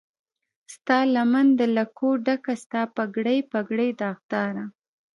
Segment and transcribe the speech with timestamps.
[0.73, 4.63] ستالمن د لکو ډکه، ستا پګړۍ، پګړۍ داغداره